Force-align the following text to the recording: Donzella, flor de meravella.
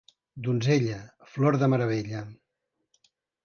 Donzella, 0.47 0.97
flor 1.35 1.59
de 1.65 1.69
meravella. 1.75 2.25